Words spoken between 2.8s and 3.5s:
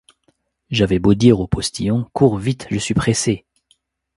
pressée."